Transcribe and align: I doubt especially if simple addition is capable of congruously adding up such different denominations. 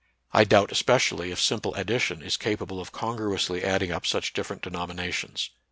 I 0.31 0.45
doubt 0.45 0.71
especially 0.71 1.29
if 1.29 1.39
simple 1.39 1.75
addition 1.75 2.23
is 2.23 2.35
capable 2.35 2.81
of 2.81 2.91
congruously 2.91 3.63
adding 3.63 3.91
up 3.91 4.07
such 4.07 4.33
different 4.33 4.63
denominations. 4.63 5.51